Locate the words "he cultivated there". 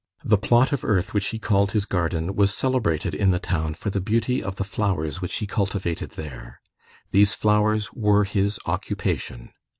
5.37-6.59